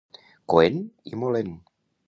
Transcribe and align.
Coent 0.53 0.81
i 1.13 1.21
molent. 1.25 1.55